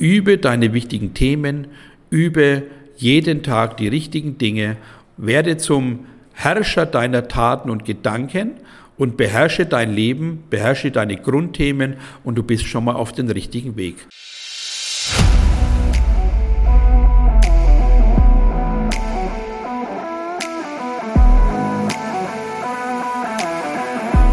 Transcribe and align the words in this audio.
übe 0.00 0.38
deine 0.38 0.72
wichtigen 0.72 1.14
Themen, 1.14 1.68
übe 2.08 2.62
jeden 2.96 3.42
Tag 3.42 3.76
die 3.76 3.88
richtigen 3.88 4.38
Dinge, 4.38 4.76
werde 5.16 5.58
zum 5.58 6.06
Herrscher 6.32 6.86
deiner 6.86 7.28
Taten 7.28 7.68
und 7.70 7.84
Gedanken 7.84 8.52
und 8.96 9.16
beherrsche 9.16 9.66
dein 9.66 9.92
Leben, 9.92 10.44
beherrsche 10.48 10.90
deine 10.90 11.16
Grundthemen 11.16 11.96
und 12.24 12.36
du 12.36 12.42
bist 12.42 12.64
schon 12.64 12.84
mal 12.84 12.94
auf 12.94 13.12
den 13.12 13.30
richtigen 13.30 13.76
Weg. 13.76 14.06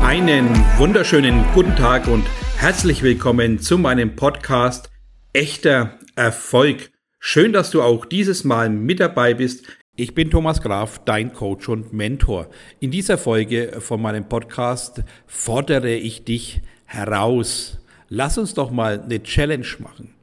Einen 0.02 0.48
wunderschönen 0.78 1.44
guten 1.54 1.76
Tag 1.76 2.08
und 2.08 2.26
herzlich 2.58 3.04
willkommen 3.04 3.60
zu 3.60 3.78
meinem 3.78 4.16
Podcast 4.16 4.90
Echter 5.38 6.00
Erfolg. 6.16 6.90
Schön, 7.20 7.54
dass 7.54 7.70
du 7.70 7.84
auch 7.84 8.08
dieses 8.08 8.44
Mal 8.44 8.72
mit 8.72 9.00
dabei 9.00 9.36
bist. 9.36 9.68
Ich 9.96 10.16
bin 10.16 10.32
Thomas 10.32 10.64
Graf, 10.64 11.00
dein 11.06 11.32
Coach 11.32 11.70
und 11.70 11.94
Mentor. 11.94 12.50
In 12.80 12.90
dieser 12.90 13.20
Folge 13.20 13.74
von 13.80 14.02
meinem 14.02 14.28
Podcast 14.28 15.04
fordere 15.28 15.94
ich 15.94 16.26
dich 16.26 16.62
heraus. 16.86 17.78
Lass 18.10 18.40
uns 18.40 18.56
doch 18.56 18.72
mal 18.72 19.00
eine 19.00 19.22
Challenge 19.22 19.68
machen. 19.78 20.16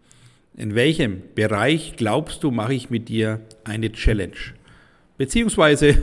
In 0.57 0.75
welchem 0.75 1.23
Bereich 1.37 1.95
glaubst 1.97 2.43
du, 2.43 2.51
mache 2.51 2.75
ich 2.75 2.91
mit 2.91 3.09
dir 3.09 3.41
eine 3.63 3.93
Challenge? 3.93 4.35
Beziehungsweise 5.17 5.97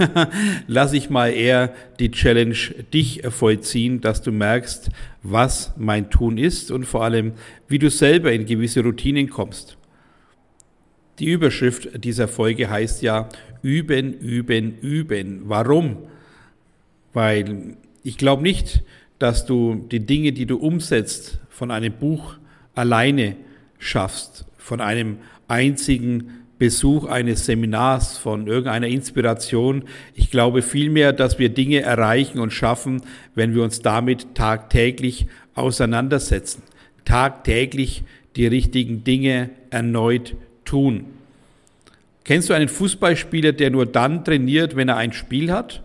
lasse 0.68 0.96
ich 0.96 1.10
mal 1.10 1.34
eher 1.34 1.74
die 2.00 2.12
Challenge 2.12 2.56
dich 2.94 3.22
vollziehen, 3.30 4.00
dass 4.00 4.22
du 4.22 4.32
merkst, 4.32 4.90
was 5.22 5.74
mein 5.78 6.10
Tun 6.10 6.38
ist 6.38 6.72
und 6.72 6.86
vor 6.86 7.04
allem, 7.04 7.34
wie 7.68 7.80
du 7.80 7.90
selber 7.90 8.32
in 8.32 8.46
gewisse 8.46 8.82
Routinen 8.82 9.30
kommst. 9.30 9.78
Die 11.20 11.26
Überschrift 11.26 12.04
dieser 12.04 12.30
Folge 12.30 12.70
heißt 12.70 13.02
ja 13.02 13.28
Üben, 13.62 14.14
Üben, 14.14 14.80
Üben. 14.80 15.42
Warum? 15.44 15.98
Weil 17.14 17.76
ich 18.04 18.18
glaube 18.18 18.42
nicht, 18.44 18.82
dass 19.20 19.46
du 19.46 19.88
die 19.92 20.00
Dinge, 20.06 20.32
die 20.32 20.46
du 20.46 20.58
umsetzt, 20.58 21.40
von 21.50 21.70
einem 21.70 21.94
Buch 21.94 22.38
alleine 22.74 23.36
schaffst, 23.78 24.46
von 24.58 24.80
einem 24.80 25.18
einzigen 25.48 26.46
Besuch 26.62 27.06
eines 27.06 27.48
Seminars, 27.48 28.20
von 28.20 28.46
irgendeiner 28.46 28.86
Inspiration. 28.86 29.86
Ich 30.14 30.30
glaube 30.30 30.62
vielmehr, 30.62 31.12
dass 31.12 31.40
wir 31.40 31.50
Dinge 31.50 31.82
erreichen 31.82 32.38
und 32.38 32.54
schaffen, 32.54 33.02
wenn 33.34 33.56
wir 33.56 33.64
uns 33.64 33.82
damit 33.82 34.36
tagtäglich 34.36 35.26
auseinandersetzen, 35.56 36.62
tagtäglich 37.04 38.04
die 38.36 38.46
richtigen 38.46 39.04
Dinge 39.04 39.50
erneut 39.72 40.36
tun. 40.64 41.06
Kennst 42.26 42.52
du 42.52 42.54
einen 42.54 42.70
Fußballspieler, 42.70 43.54
der 43.54 43.72
nur 43.72 43.88
dann 43.88 44.24
trainiert, 44.24 44.76
wenn 44.76 44.88
er 44.88 44.98
ein 44.98 45.14
Spiel 45.14 45.52
hat? 45.52 45.82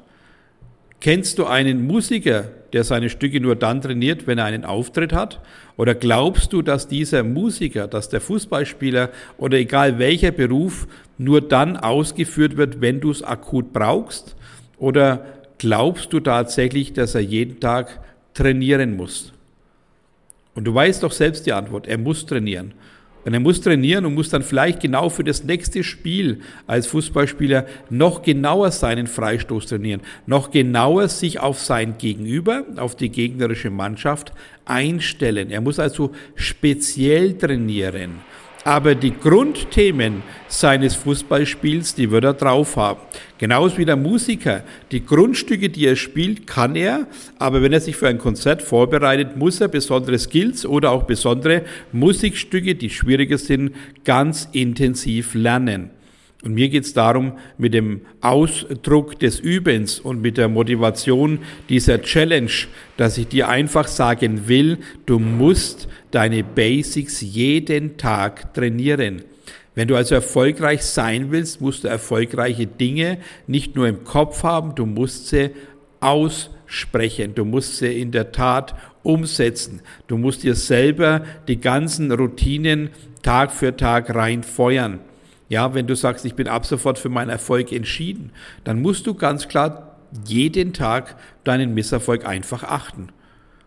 Kennst 1.00 1.38
du 1.38 1.47
einen 1.47 1.86
Musiker, 1.86 2.50
der 2.74 2.84
seine 2.84 3.08
Stücke 3.08 3.41
nur 3.41 3.56
dann 3.56 3.80
trainiert, 3.80 4.27
wenn 4.27 4.36
er 4.36 4.44
einen 4.44 4.66
Auftritt 4.66 5.14
hat? 5.14 5.41
Oder 5.77 5.94
glaubst 5.94 6.52
du, 6.52 6.62
dass 6.62 6.88
dieser 6.88 7.22
Musiker, 7.22 7.86
dass 7.86 8.08
der 8.08 8.20
Fußballspieler 8.20 9.10
oder 9.36 9.58
egal 9.58 9.98
welcher 9.98 10.30
Beruf 10.30 10.86
nur 11.19 11.42
dann 11.42 11.77
ausgeführt 11.77 12.56
wird, 12.56 12.80
wenn 12.80 13.00
du 13.00 13.10
es 13.10 13.22
akut 13.22 13.72
brauchst? 13.72 14.36
Oder 14.78 15.27
glaubst 15.58 16.12
du 16.12 16.20
tatsächlich, 16.20 16.94
dass 16.94 17.14
er 17.14 17.20
jeden 17.20 17.60
Tag 17.60 18.00
trainieren 18.32 18.97
muss? 18.97 19.32
Und 20.54 20.64
du 20.64 20.74
weißt 20.74 21.02
doch 21.02 21.12
selbst 21.12 21.44
die 21.44 21.52
Antwort, 21.52 21.86
er 21.86 21.98
muss 21.98 22.24
trainieren. 22.24 22.72
Und 23.27 23.34
er 23.34 23.41
muss 23.41 23.60
trainieren 23.60 24.06
und 24.06 24.14
muss 24.14 24.30
dann 24.30 24.42
vielleicht 24.42 24.78
genau 24.78 25.08
für 25.08 25.24
das 25.24 25.42
nächste 25.42 25.82
Spiel 25.82 26.42
als 26.69 26.86
Fußballspieler 26.86 27.66
noch 27.91 28.22
genauer 28.22 28.70
seinen 28.70 29.08
Freistoß 29.08 29.66
trainieren, 29.66 30.00
noch 30.27 30.52
genauer 30.52 31.09
sich 31.09 31.41
auf 31.41 31.59
sein 31.59 31.98
Gegenüber, 31.98 32.65
auf 32.76 32.94
die 32.94 33.09
gegnerische 33.09 33.70
Mannschaft 33.70 34.32
einstellen. 34.65 35.50
Er 35.50 35.60
muss 35.60 35.81
also 35.81 36.12
speziell 36.36 37.36
trainieren 37.36 38.20
aber 38.66 38.97
die 38.97 39.16
Grundthemen 39.16 40.25
seines 40.49 40.97
Fußballspiels, 40.97 41.94
die 41.94 42.10
wird 42.10 42.25
er 42.25 42.34
drauf 42.34 42.75
haben. 42.75 43.00
Genauso 43.38 43.78
wie 43.78 43.84
der 43.84 43.94
Musiker. 43.94 44.65
Die 44.91 45.06
Grundstücke, 45.06 45.69
die 45.69 45.87
er 45.87 45.94
spielt, 45.94 46.49
kann 46.49 46.75
er, 46.75 47.06
aber 47.38 47.62
wenn 47.62 47.72
er 47.72 47.81
sich 47.81 47.94
für 47.94 48.09
ein 48.09 48.19
Konzert 48.19 48.62
vorbereitet, 48.62 49.37
muss 49.37 49.60
er 49.60 49.69
besondere 49.69 50.19
Skills 50.19 50.66
oder 50.66 50.91
auch 50.91 51.04
besondere 51.04 51.62
Musikstücke, 51.93 52.75
die 52.75 52.91
schwieriger 52.91 53.38
sind, 53.38 53.71
ganz 54.04 54.49
intensiv 54.50 55.34
lernen. 55.34 55.91
Und 56.47 56.55
mir 56.55 56.69
geht 56.69 56.84
es 56.84 56.93
darum, 56.93 57.33
mit 57.59 57.75
dem 57.75 58.03
Ausdruck 58.21 59.19
des 59.19 59.41
Übens 59.41 59.99
und 59.99 60.23
mit 60.23 60.37
der 60.39 60.49
Motivation 60.49 61.41
dieser 61.69 62.01
Challenge, 62.01 62.53
dass 62.97 63.19
ich 63.19 63.27
dir 63.27 63.49
einfach 63.49 63.89
sagen 63.89 64.47
will, 64.47 64.79
du 65.07 65.19
musst 65.19 65.89
deine 66.12 66.45
Basics 66.45 67.21
jeden 67.21 67.97
Tag 67.97 68.55
trainieren. 68.55 69.23
Wenn 69.75 69.89
du 69.89 69.97
also 69.97 70.15
erfolgreich 70.15 70.83
sein 70.83 71.33
willst, 71.33 71.61
musst 71.61 71.83
du 71.83 71.89
erfolgreiche 71.89 72.69
Dinge 72.69 73.19
nicht 73.49 73.75
nur 73.75 73.89
im 73.89 74.05
Kopf 74.05 74.45
haben, 74.45 74.77
du 74.77 74.87
musst 74.87 75.27
sie 75.27 75.51
aussprechen, 75.99 77.34
du 77.34 77.45
musst 77.45 77.78
sie 77.78 78.01
in 78.01 78.13
der 78.13 78.31
Tat 78.31 78.77
umsetzen. 79.03 79.81
Du 80.07 80.17
musst 80.17 80.45
dir 80.45 80.55
selber 80.55 81.25
die 81.49 81.61
ganzen 81.61 82.13
Routinen 82.13 82.91
Tag 83.25 83.51
für 83.51 83.77
Tag 83.77 84.15
reinfeuern. 84.15 85.01
Ja, 85.49 85.75
wenn 85.75 85.87
du 85.87 85.95
sagst, 85.95 86.25
ich 86.25 86.34
bin 86.34 86.49
ab 86.49 86.67
sofort 86.67 86.99
für 86.99 87.09
meinen 87.09 87.31
Erfolg 87.31 87.73
entschieden, 87.73 88.33
dann 88.65 88.83
musst 88.83 89.07
du 89.07 89.15
ganz 89.15 89.49
klar 89.49 89.97
jeden 90.25 90.73
Tag 90.73 91.17
deinen 91.45 91.75
Misserfolg 91.75 92.27
einfach 92.27 92.65
achten. 92.65 93.09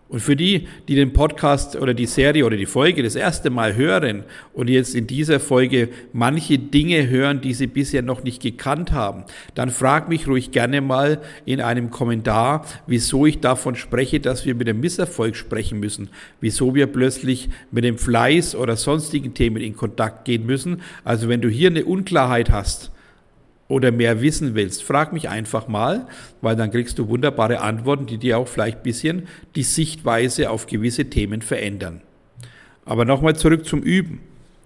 Und 0.10 0.22
für 0.22 0.36
die, 0.36 0.68
die 0.88 0.96
den 0.96 1.14
Podcast 1.14 1.76
oder 1.76 1.94
die 1.94 2.08
Serie 2.08 2.44
oder 2.44 2.58
die 2.58 2.66
Folge 2.66 3.04
das 3.04 3.16
erste 3.16 3.52
Mal 3.52 3.76
hören 3.76 4.24
und 4.54 4.68
jetzt 4.68 4.96
in 4.96 5.06
dieser 5.06 5.40
Folge 5.40 5.90
manche 6.14 6.58
Dinge 6.58 7.08
hören, 7.08 7.42
die 7.42 7.54
sie 7.54 7.68
bisher 7.68 8.02
noch 8.02 8.24
nicht 8.24 8.42
gekannt 8.42 8.92
haben, 8.92 9.26
dann 9.54 9.70
frag 9.70 10.10
mich 10.10 10.28
ruhig 10.28 10.50
gerne 10.50 10.82
mal 10.82 11.22
in 11.46 11.62
einem 11.62 11.92
Kommentar, 11.92 12.66
wieso 12.88 13.28
ich 13.28 13.40
davon 13.40 13.76
spreche, 13.76 14.20
dass 14.20 14.48
wir 14.48 14.56
mit 14.56 14.68
dem 14.68 14.80
Misserfolg 14.80 15.36
sprechen 15.36 15.80
müssen, 15.80 16.10
wieso 16.42 16.74
wir 16.74 16.88
plötzlich 16.88 17.50
mit 17.70 17.84
dem 17.84 18.00
Fleiß 18.00 18.56
oder 18.56 18.78
sonstigen 18.78 19.36
Themen 19.36 19.62
in 19.62 19.76
Kontakt 19.76 20.26
gehen 20.26 20.44
müssen. 20.44 20.82
Also 21.04 21.30
wenn 21.30 21.42
du 21.42 21.50
hier 21.50 21.70
eine 21.70 21.86
Unklarheit 21.86 22.50
hast, 22.50 22.92
oder 23.70 23.92
mehr 23.92 24.22
wissen 24.22 24.56
willst, 24.56 24.84
frag 24.84 25.14
mich 25.14 25.30
einfach 25.30 25.70
mal, 25.70 26.08
weil 26.42 26.58
dann 26.58 26.72
kriegst 26.72 27.00
du 27.00 27.08
wunderbare 27.08 27.62
Antworten, 27.62 28.08
die 28.08 28.18
dir 28.18 28.38
auch 28.38 28.48
vielleicht 28.50 28.80
ein 28.80 28.84
bisschen 28.84 29.28
die 29.56 29.64
Sichtweise 29.64 30.50
auf 30.50 30.68
gewisse 30.68 31.06
Themen 31.06 31.42
verändern. 31.42 32.02
Aber 32.84 33.06
nochmal 33.06 33.38
zurück 33.38 33.66
zum 33.66 33.82
Üben. 33.82 34.20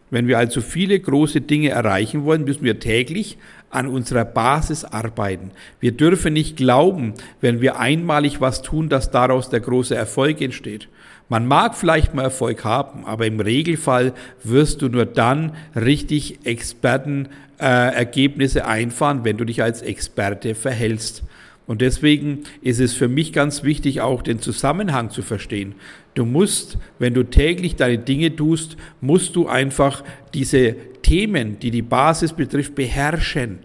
Wenn 0.09 0.27
wir 0.27 0.37
also 0.37 0.61
viele 0.61 0.99
große 0.99 1.41
Dinge 1.41 1.69
erreichen 1.69 2.23
wollen, 2.23 2.45
müssen 2.45 2.63
wir 2.63 2.79
täglich 2.79 3.37
an 3.69 3.87
unserer 3.87 4.25
Basis 4.25 4.85
arbeiten. 4.85 5.51
Wir 5.79 5.91
dürfen 5.91 6.33
nicht 6.33 6.55
glauben, 6.55 7.13
wenn 7.41 7.61
wir 7.61 7.79
einmalig 7.79 8.39
was 8.39 8.61
tun, 8.61 8.87
dass 8.87 9.11
daraus 9.11 9.49
der 9.49 9.59
große 9.59 9.95
Erfolg 9.95 10.39
entsteht. 10.39 10.87
Man 11.33 11.47
mag 11.47 11.73
vielleicht 11.73 12.13
mal 12.13 12.21
Erfolg 12.21 12.63
haben, 12.63 13.05
aber 13.05 13.25
im 13.25 13.39
Regelfall 13.39 14.13
wirst 14.43 14.83
du 14.83 14.87
nur 14.87 15.07
dann 15.07 15.53
richtig 15.75 16.45
Expertenergebnisse 16.45 18.59
äh, 18.59 18.61
einfahren, 18.61 19.21
wenn 19.23 19.37
du 19.37 19.43
dich 19.43 19.63
als 19.63 19.81
Experte 19.81 20.53
verhältst. 20.53 21.23
Und 21.65 21.81
deswegen 21.81 22.43
ist 22.61 22.79
es 22.79 22.93
für 22.93 23.07
mich 23.07 23.33
ganz 23.33 23.63
wichtig, 23.63 23.99
auch 23.99 24.21
den 24.21 24.41
Zusammenhang 24.41 25.09
zu 25.09 25.23
verstehen. 25.23 25.73
Du 26.13 26.23
musst, 26.23 26.77
wenn 26.99 27.15
du 27.15 27.23
täglich 27.23 27.77
deine 27.77 27.97
Dinge 27.97 28.35
tust, 28.35 28.77
musst 29.01 29.35
du 29.35 29.47
einfach 29.47 30.03
diese 30.35 30.75
Themen, 31.01 31.57
die 31.57 31.71
die 31.71 31.81
Basis 31.81 32.33
betrifft, 32.33 32.75
beherrschen. 32.75 33.57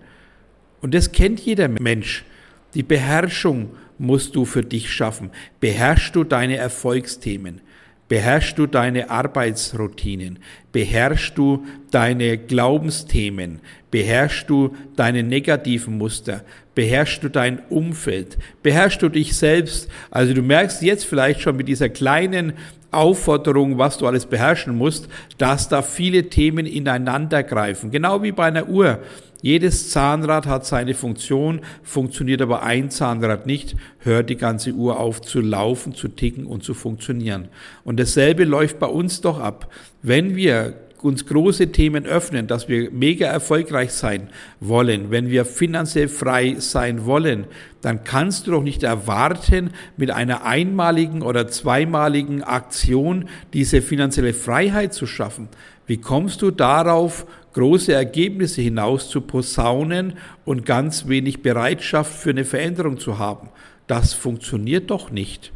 Und 0.81 0.95
das 0.95 1.13
kennt 1.13 1.41
jeder 1.41 1.69
Mensch. 1.69 2.25
Die 2.73 2.83
Beherrschung 2.83 3.69
musst 3.99 4.35
du 4.37 4.45
für 4.45 4.63
dich 4.63 4.91
schaffen. 4.91 5.31
Beherrschst 5.61 6.15
du 6.15 6.25
deine 6.25 6.57
Erfolgsthemen? 6.57 7.61
Beherrschst 8.09 8.57
du 8.57 8.67
deine 8.67 9.11
Arbeitsroutinen? 9.11 10.39
Beherrschst 10.73 11.37
du 11.37 11.67
deine 11.91 12.39
Glaubensthemen? 12.39 13.61
Beherrschst 13.91 14.49
du 14.49 14.75
deine 14.97 15.23
negativen 15.23 15.99
Muster? 15.99 16.43
Beherrschst 16.75 17.23
du 17.23 17.29
dein 17.29 17.59
Umfeld? 17.69 18.39
Beherrschst 18.63 19.03
du 19.03 19.11
dich 19.11 19.37
selbst? 19.37 19.91
Also 20.11 20.33
du 20.33 20.43
merkst 20.43 20.81
jetzt 20.81 21.05
vielleicht 21.05 21.43
schon 21.43 21.57
mit 21.57 21.69
dieser 21.69 21.91
kleinen 21.91 22.55
Aufforderung, 22.91 23.79
was 23.79 23.99
du 23.99 24.07
alles 24.07 24.27
beherrschen 24.27 24.77
musst, 24.77 25.09
dass 25.37 25.69
da 25.69 25.83
viele 25.83 26.31
Themen 26.31 26.67
ineinander 26.67 27.43
greifen. 27.43 27.91
Genau 27.91 28.23
wie 28.23 28.33
bei 28.33 28.47
einer 28.47 28.69
Uhr. 28.69 29.01
Jedes 29.41 29.91
Zahnrad 29.91 30.47
hat 30.47 30.67
seine 30.67 30.95
Funktion, 30.95 31.61
funktioniert 31.85 32.43
aber 32.43 32.65
ein 32.65 32.91
Zahnrad 32.91 33.47
nicht, 33.47 33.77
hört 34.01 34.31
die 34.31 34.37
ganze 34.37 34.73
Uhr 34.73 34.99
auf 34.99 35.23
zu 35.23 35.41
laufen, 35.41 35.95
zu 35.95 36.09
ticken 36.09 36.45
und 36.45 36.65
zu 36.65 36.75
funktionieren. 36.75 37.49
Und 37.85 38.01
dasselbe 38.01 38.43
läuft 38.45 38.81
bei 38.81 38.89
uns 38.89 39.21
doch 39.21 39.39
ab. 39.39 39.73
Wenn 40.03 40.35
wir 40.35 40.75
uns 41.03 41.27
große 41.27 41.73
Themen 41.73 42.07
öffnen, 42.07 42.47
dass 42.47 42.69
wir 42.69 42.91
mega 42.91 43.27
erfolgreich 43.27 43.93
sein 43.93 44.29
wollen, 44.61 45.11
wenn 45.11 45.31
wir 45.31 45.45
finanziell 45.45 46.09
frei 46.09 46.57
sein 46.59 47.07
wollen, 47.07 47.47
dann 47.81 48.05
kannst 48.05 48.47
du 48.47 48.53
doch 48.53 48.63
nicht 48.63 48.83
erwarten, 48.83 49.71
mit 49.97 50.11
einer 50.11 50.45
einmaligen 50.45 51.23
oder 51.23 51.49
zweimaligen 51.49 52.43
Aktion 52.43 53.29
diese 53.53 53.83
finanzielle 53.83 54.35
Freiheit 54.35 54.93
zu 54.95 55.07
schaffen. 55.07 55.49
Wie 55.87 55.99
kommst 55.99 56.43
du 56.43 56.51
darauf, 56.51 57.27
große 57.55 57.93
Ergebnisse 57.93 58.61
hinaus 58.61 59.09
zu 59.09 59.21
posaunen 59.21 60.15
und 60.45 60.67
ganz 60.67 61.09
wenig 61.09 61.43
Bereitschaft 61.43 62.13
für 62.13 62.31
eine 62.31 62.45
Veränderung 62.45 62.99
zu 62.99 63.19
haben? 63.19 63.49
Das 63.87 64.13
funktioniert 64.13 64.91
doch 64.91 65.11
nicht. 65.11 65.53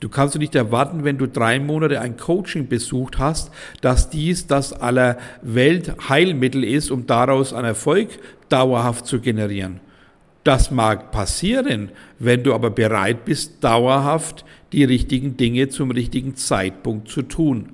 Du 0.00 0.10
kannst 0.10 0.36
nicht 0.36 0.54
erwarten, 0.54 1.04
wenn 1.04 1.16
du 1.16 1.26
drei 1.26 1.58
Monate 1.58 2.00
ein 2.00 2.18
Coaching 2.18 2.68
besucht 2.68 3.18
hast, 3.18 3.50
dass 3.80 4.10
dies 4.10 4.46
das 4.46 4.74
aller 4.74 5.16
Weltheilmittel 5.40 6.64
ist, 6.64 6.90
um 6.90 7.06
daraus 7.06 7.54
einen 7.54 7.68
Erfolg 7.68 8.10
dauerhaft 8.50 9.06
zu 9.06 9.20
generieren. 9.20 9.80
Das 10.44 10.70
mag 10.70 11.10
passieren, 11.12 11.90
wenn 12.18 12.44
du 12.44 12.54
aber 12.54 12.70
bereit 12.70 13.24
bist, 13.24 13.64
dauerhaft 13.64 14.44
die 14.72 14.84
richtigen 14.84 15.38
Dinge 15.38 15.70
zum 15.70 15.90
richtigen 15.90 16.36
Zeitpunkt 16.36 17.08
zu 17.08 17.22
tun. 17.22 17.70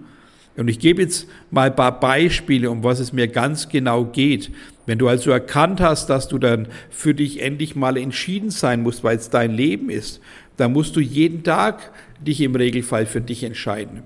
Und 0.56 0.68
ich 0.68 0.78
gebe 0.78 1.02
jetzt 1.02 1.28
mal 1.50 1.70
ein 1.70 1.76
paar 1.76 1.98
Beispiele, 1.98 2.70
um 2.70 2.84
was 2.84 3.00
es 3.00 3.12
mir 3.12 3.26
ganz 3.26 3.68
genau 3.68 4.04
geht. 4.04 4.50
Wenn 4.84 4.98
du 4.98 5.08
also 5.08 5.30
erkannt 5.30 5.80
hast, 5.80 6.10
dass 6.10 6.28
du 6.28 6.38
dann 6.38 6.68
für 6.90 7.14
dich 7.14 7.40
endlich 7.40 7.74
mal 7.74 7.96
entschieden 7.96 8.50
sein 8.50 8.82
musst, 8.82 9.02
weil 9.02 9.16
es 9.16 9.30
dein 9.30 9.52
Leben 9.52 9.88
ist, 9.88 10.20
dann 10.56 10.72
musst 10.72 10.96
du 10.96 11.00
jeden 11.00 11.42
Tag 11.42 11.90
dich 12.20 12.40
im 12.40 12.54
Regelfall 12.54 13.06
für 13.06 13.20
dich 13.20 13.44
entscheiden. 13.44 14.02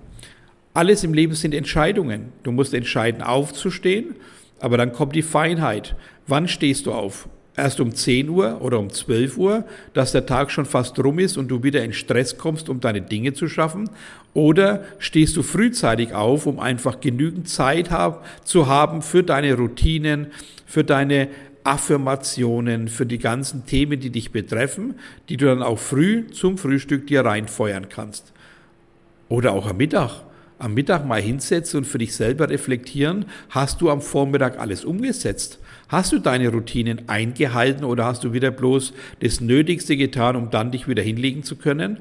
Alles 0.74 1.04
im 1.04 1.14
Leben 1.14 1.34
sind 1.34 1.54
Entscheidungen. 1.54 2.32
Du 2.42 2.52
musst 2.52 2.74
entscheiden, 2.74 3.22
aufzustehen, 3.22 4.14
aber 4.60 4.76
dann 4.76 4.92
kommt 4.92 5.14
die 5.14 5.22
Feinheit. 5.22 5.96
Wann 6.26 6.48
stehst 6.48 6.86
du 6.86 6.92
auf? 6.92 7.28
Erst 7.56 7.80
um 7.80 7.94
10 7.94 8.28
Uhr 8.28 8.60
oder 8.60 8.78
um 8.78 8.90
12 8.90 9.38
Uhr, 9.38 9.64
dass 9.94 10.12
der 10.12 10.26
Tag 10.26 10.50
schon 10.50 10.66
fast 10.66 10.98
rum 10.98 11.18
ist 11.18 11.38
und 11.38 11.48
du 11.48 11.62
wieder 11.62 11.82
in 11.82 11.94
Stress 11.94 12.36
kommst, 12.36 12.68
um 12.68 12.80
deine 12.80 13.00
Dinge 13.00 13.32
zu 13.32 13.48
schaffen? 13.48 13.88
Oder 14.34 14.84
stehst 14.98 15.38
du 15.38 15.42
frühzeitig 15.42 16.12
auf, 16.12 16.44
um 16.44 16.60
einfach 16.60 17.00
genügend 17.00 17.48
Zeit 17.48 17.90
hab, 17.90 18.26
zu 18.46 18.66
haben 18.66 19.00
für 19.00 19.22
deine 19.22 19.54
Routinen, 19.54 20.26
für 20.66 20.84
deine 20.84 21.28
Affirmationen, 21.66 22.88
für 22.88 23.06
die 23.06 23.18
ganzen 23.18 23.66
Themen, 23.66 24.00
die 24.00 24.10
dich 24.10 24.30
betreffen, 24.30 24.94
die 25.28 25.36
du 25.36 25.46
dann 25.46 25.62
auch 25.62 25.78
früh 25.78 26.28
zum 26.28 26.58
Frühstück 26.58 27.06
dir 27.06 27.24
reinfeuern 27.24 27.88
kannst. 27.88 28.32
Oder 29.28 29.52
auch 29.52 29.66
am 29.66 29.76
Mittag. 29.76 30.22
Am 30.58 30.72
Mittag 30.72 31.04
mal 31.04 31.20
hinsetzen 31.20 31.78
und 31.78 31.84
für 31.84 31.98
dich 31.98 32.14
selber 32.14 32.48
reflektieren, 32.48 33.26
hast 33.50 33.82
du 33.82 33.90
am 33.90 34.00
Vormittag 34.00 34.58
alles 34.58 34.86
umgesetzt? 34.86 35.58
Hast 35.88 36.12
du 36.12 36.18
deine 36.18 36.48
Routinen 36.48 37.08
eingehalten 37.08 37.84
oder 37.84 38.06
hast 38.06 38.24
du 38.24 38.32
wieder 38.32 38.50
bloß 38.50 38.94
das 39.20 39.40
Nötigste 39.42 39.98
getan, 39.98 40.34
um 40.34 40.50
dann 40.50 40.70
dich 40.70 40.88
wieder 40.88 41.02
hinlegen 41.02 41.42
zu 41.42 41.56
können? 41.56 41.98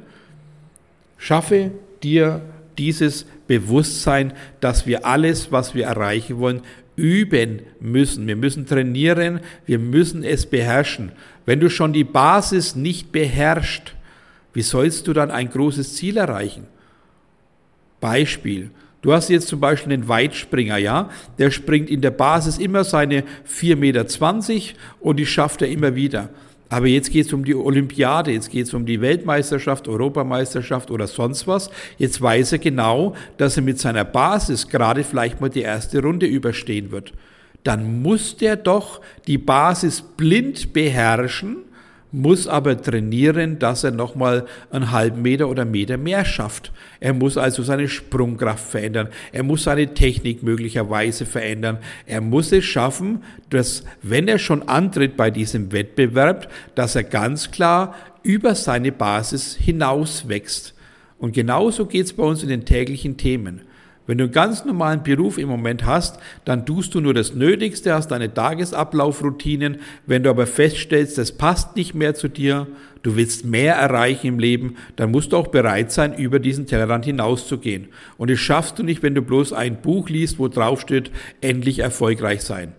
Schaffe 1.17 1.71
dir 2.01 2.41
dieses 2.77 3.25
Bewusstsein, 3.47 4.33
dass 4.59 4.85
wir 4.85 5.05
alles, 5.05 5.51
was 5.51 5.75
wir 5.75 5.85
erreichen 5.85 6.39
wollen, 6.39 6.61
üben 6.95 7.61
müssen. 7.79 8.27
Wir 8.27 8.35
müssen 8.35 8.65
trainieren, 8.65 9.39
wir 9.65 9.79
müssen 9.79 10.23
es 10.23 10.45
beherrschen. 10.45 11.11
Wenn 11.45 11.59
du 11.59 11.69
schon 11.69 11.93
die 11.93 12.03
Basis 12.03 12.75
nicht 12.75 13.11
beherrschst, 13.11 13.95
wie 14.53 14.61
sollst 14.61 15.07
du 15.07 15.13
dann 15.13 15.31
ein 15.31 15.49
großes 15.49 15.95
Ziel 15.95 16.17
erreichen? 16.17 16.67
Beispiel. 17.99 18.71
Du 19.01 19.13
hast 19.13 19.29
jetzt 19.29 19.47
zum 19.47 19.59
Beispiel 19.59 19.93
einen 19.93 20.07
Weitspringer, 20.07 20.77
ja, 20.77 21.09
der 21.37 21.51
springt 21.51 21.89
in 21.89 22.01
der 22.01 22.11
Basis 22.11 22.57
immer 22.57 22.83
seine 22.83 23.23
4,20 23.47 23.75
Meter 23.75 24.05
und 24.99 25.17
die 25.17 25.25
schafft 25.25 25.61
er 25.61 25.67
immer 25.67 25.95
wieder. 25.95 26.29
Aber 26.69 26.87
jetzt 26.87 27.11
geht 27.11 27.27
es 27.27 27.33
um 27.33 27.45
die 27.45 27.55
Olympiade, 27.55 28.31
jetzt 28.31 28.49
geht 28.49 28.65
es 28.65 28.73
um 28.73 28.85
die 28.85 28.99
Weltmeisterschaft, 28.99 29.87
Europameisterschaft 29.87 30.89
oder 30.89 31.07
sonst 31.07 31.47
was. 31.47 31.69
Jetzt 31.97 32.21
weiß 32.21 32.53
er 32.53 32.59
genau, 32.59 33.15
dass 33.37 33.57
er 33.57 33.63
mit 33.63 33.79
seiner 33.79 34.03
Basis 34.03 34.67
gerade 34.67 35.03
vielleicht 35.03 35.41
mal 35.41 35.49
die 35.49 35.61
erste 35.61 36.01
Runde 36.01 36.25
überstehen 36.25 36.91
wird. 36.91 37.13
Dann 37.63 38.01
muss 38.01 38.37
der 38.37 38.55
doch 38.55 39.01
die 39.27 39.37
Basis 39.37 40.01
blind 40.01 40.73
beherrschen 40.73 41.57
muss 42.11 42.47
aber 42.47 42.81
trainieren, 42.81 43.59
dass 43.59 43.83
er 43.83 43.91
nochmal 43.91 44.45
einen 44.71 44.91
halben 44.91 45.21
Meter 45.21 45.49
oder 45.49 45.65
Meter 45.65 45.97
mehr 45.97 46.23
schafft. 46.23 46.71
Er 46.99 47.13
muss 47.13 47.37
also 47.37 47.61
seine 47.63 47.89
Sprungkraft 47.89 48.69
verändern. 48.69 49.09
Er 49.31 49.43
muss 49.43 49.63
seine 49.63 49.93
Technik 49.93 50.41
möglicherweise 50.41 51.25
verändern. 51.25 51.79
Er 52.05 52.21
muss 52.21 52.51
es 52.51 52.63
schaffen, 52.63 53.23
dass, 53.49 53.83
wenn 54.01 54.27
er 54.27 54.39
schon 54.39 54.67
antritt 54.67 55.17
bei 55.17 55.29
diesem 55.29 55.71
Wettbewerb, 55.71 56.51
dass 56.75 56.95
er 56.95 57.03
ganz 57.03 57.51
klar 57.51 57.95
über 58.23 58.55
seine 58.55 58.91
Basis 58.91 59.55
hinaus 59.55 60.27
wächst. 60.29 60.73
Und 61.17 61.33
genauso 61.33 61.85
geht 61.85 62.05
es 62.05 62.13
bei 62.13 62.23
uns 62.23 62.43
in 62.43 62.49
den 62.49 62.65
täglichen 62.65 63.17
Themen. 63.17 63.61
Wenn 64.07 64.19
du 64.19 64.25
einen 64.25 64.33
ganz 64.33 64.65
normalen 64.65 65.01
Beruf 65.01 65.37
im 65.37 65.49
Moment 65.49 65.85
hast, 65.85 66.19
dann 66.45 66.65
tust 66.65 66.93
du 66.93 67.01
nur 67.01 67.13
das 67.13 67.33
Nötigste, 67.33 67.93
hast 67.93 68.11
deine 68.11 68.33
Tagesablaufroutinen. 68.33 69.77
Wenn 70.05 70.23
du 70.23 70.29
aber 70.29 70.45
feststellst, 70.45 71.17
das 71.17 71.31
passt 71.31 71.75
nicht 71.75 71.95
mehr 71.95 72.13
zu 72.13 72.27
dir, 72.27 72.67
du 73.01 73.15
willst 73.15 73.45
mehr 73.45 73.75
erreichen 73.75 74.27
im 74.27 74.39
Leben, 74.39 74.75
dann 74.95 75.11
musst 75.11 75.31
du 75.31 75.37
auch 75.37 75.47
bereit 75.47 75.91
sein, 75.91 76.13
über 76.13 76.39
diesen 76.39 76.67
Tellerrand 76.67 77.05
hinauszugehen. 77.05 77.87
Und 78.17 78.29
das 78.29 78.39
schaffst 78.39 78.77
du 78.77 78.83
nicht, 78.83 79.01
wenn 79.01 79.15
du 79.15 79.23
bloß 79.23 79.53
ein 79.53 79.81
Buch 79.81 80.09
liest, 80.09 80.37
wo 80.37 80.47
drauf 80.47 80.81
steht, 80.81 81.09
endlich 81.41 81.79
erfolgreich 81.79 82.41
sein. 82.41 82.73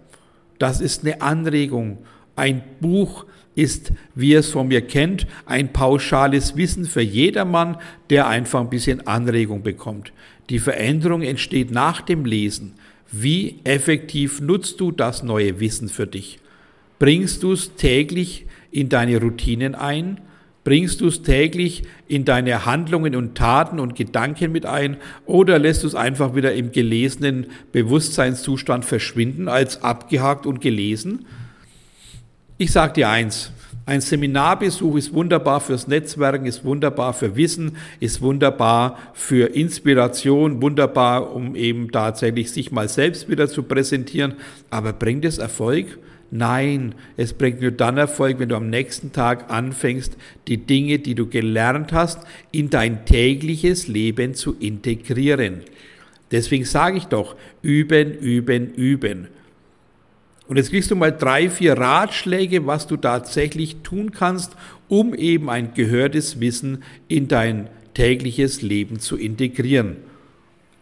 Das 0.59 0.81
ist 0.81 1.05
eine 1.05 1.23
Anregung. 1.23 1.99
Ein 2.37 2.63
Buch 2.81 3.27
ist, 3.57 3.93
wie 4.15 4.35
es 4.35 4.51
von 4.51 4.69
mir 4.69 4.83
kennt, 4.83 5.27
ein 5.47 5.73
pauschales 5.73 6.57
Wissen 6.57 6.85
für 6.85 7.01
jedermann, 7.01 7.79
der 8.11 8.29
einfach 8.29 8.61
ein 8.61 8.71
bisschen 8.71 9.07
Anregung 9.07 9.63
bekommt. 9.63 10.13
Die 10.51 10.59
Veränderung 10.59 11.23
entsteht 11.23 11.71
nach 11.71 12.01
dem 12.01 12.25
Lesen. 12.25 12.75
Wie 13.11 13.61
effektiv 13.65 14.41
nutzt 14.41 14.81
du 14.81 14.93
das 14.93 15.23
neue 15.23 15.61
Wissen 15.61 15.89
für 15.89 16.07
dich? 16.07 16.39
Bringst 16.99 17.43
du 17.43 17.53
es 17.53 17.75
täglich 17.75 18.47
in 18.71 18.89
deine 18.89 19.21
Routinen 19.21 19.75
ein? 19.75 20.21
Bringst 20.65 21.01
du 21.01 21.07
es 21.07 21.23
täglich 21.23 21.85
in 22.09 22.25
deine 22.25 22.67
Handlungen 22.67 23.15
und 23.15 23.37
Taten 23.37 23.79
und 23.79 23.95
Gedanken 23.95 24.51
mit 24.51 24.67
ein? 24.67 24.97
Oder 25.25 25.59
lässt 25.59 25.85
du 25.85 25.87
es 25.87 25.95
einfach 25.95 26.35
wieder 26.35 26.55
im 26.55 26.73
gelesenen 26.73 27.47
Bewusstseinszustand 27.71 28.85
verschwinden 28.85 29.49
als 29.49 29.83
abgehakt 29.83 30.45
und 30.45 30.61
gelesen? 30.61 31.27
Ich 32.59 32.73
sage 32.73 32.95
dir 32.95 33.09
eins, 33.09 33.53
ein 33.87 34.01
Seminarbesuch 34.01 34.97
ist 34.97 35.15
wunderbar 35.15 35.61
fürs 35.61 35.87
Netzwerken, 35.87 36.47
ist 36.47 36.65
wunderbar 36.65 37.15
für 37.15 37.37
Wissen, 37.37 37.77
ist 38.01 38.21
wunderbar 38.21 38.99
für 39.15 39.55
Inspiration, 39.55 40.61
wunderbar, 40.61 41.33
um 41.33 41.55
eben 41.55 41.93
tatsächlich 41.93 42.51
sich 42.51 42.73
mal 42.73 42.89
selbst 42.89 43.29
wieder 43.31 43.49
zu 43.49 43.63
präsentieren. 43.63 44.35
Aber 44.71 44.93
bringt 44.93 45.25
es 45.25 45.39
Erfolg? 45.39 45.99
Nein, 46.33 46.97
es 47.17 47.33
bringt 47.33 47.61
nur 47.61 47.71
dann 47.71 47.97
Erfolg, 47.97 48.41
wenn 48.41 48.49
du 48.49 48.57
am 48.57 48.69
nächsten 48.69 49.13
Tag 49.13 49.53
anfängst, 49.53 50.17
die 50.49 50.59
Dinge, 50.59 50.99
die 50.99 51.15
du 51.15 51.29
gelernt 51.29 51.93
hast, 51.93 52.19
in 52.51 52.71
dein 52.71 53.05
tägliches 53.05 53.87
Leben 53.87 54.35
zu 54.35 54.57
integrieren. 54.59 55.61
Deswegen 56.33 56.65
sage 56.65 56.99
ich 56.99 57.05
doch, 57.05 57.37
üben, 57.63 58.15
üben, 58.15 58.75
üben. 58.75 59.29
Und 60.49 60.57
jetzt 60.57 60.71
kriegst 60.71 60.91
du 60.91 60.97
mal 60.97 61.13
drei, 61.13 61.51
vier 61.51 61.77
Ratschläge, 61.77 62.67
was 62.67 62.87
du 62.87 62.97
tatsächlich 62.97 63.77
tun 63.83 64.13
kannst, 64.13 64.53
um 64.89 65.15
eben 65.15 65.51
ein 65.51 65.75
gehörtes 65.75 66.39
Wissen 66.39 66.85
in 67.09 67.27
dein 67.27 67.69
tägliches 67.95 68.63
Leben 68.63 69.01
zu 69.01 69.17
integrieren. 69.17 69.97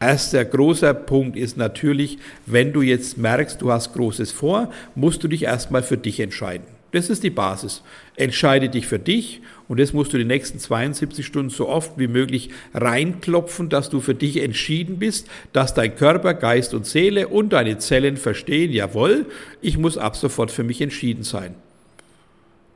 Erster 0.01 0.45
großer 0.45 0.93
Punkt 0.93 1.37
ist 1.37 1.57
natürlich, 1.57 2.19
wenn 2.45 2.73
du 2.73 2.83
jetzt 2.83 3.17
merkst, 3.17 3.63
du 3.63 3.73
hast 3.73 3.95
Großes 3.95 4.33
vor, 4.33 4.71
musst 4.95 5.25
du 5.25 5.29
dich 5.29 5.45
erstmal 5.45 5.83
für 5.83 5.97
dich 5.97 6.21
entscheiden. 6.21 6.74
Das 6.95 7.11
ist 7.11 7.25
die 7.25 7.31
Basis. 7.31 7.83
Entscheide 8.15 8.69
dich 8.69 8.87
für 8.87 9.01
dich 9.01 9.43
und 9.67 9.81
das 9.81 9.93
musst 9.93 10.13
du 10.13 10.17
die 10.17 10.25
nächsten 10.25 10.61
72 10.61 11.27
Stunden 11.27 11.51
so 11.51 11.69
oft 11.69 11.99
wie 11.99 12.07
möglich 12.07 12.51
reinklopfen, 12.73 13.69
dass 13.69 13.91
du 13.91 13.99
für 14.01 14.15
dich 14.15 14.37
entschieden 14.37 15.01
bist, 15.01 15.29
dass 15.53 15.75
dein 15.75 15.97
Körper, 15.97 16.35
Geist 16.35 16.73
und 16.73 16.87
Seele 16.87 17.27
und 17.27 17.53
deine 17.53 17.79
Zellen 17.79 18.17
verstehen, 18.17 18.71
jawohl, 18.71 19.27
ich 19.61 19.77
muss 19.77 19.99
ab 19.99 20.15
sofort 20.15 20.53
für 20.53 20.63
mich 20.63 20.81
entschieden 20.81 21.25
sein. 21.25 21.57